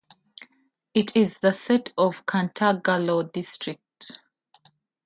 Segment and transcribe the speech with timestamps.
[0.95, 4.19] It is the seat of Cantagalo District.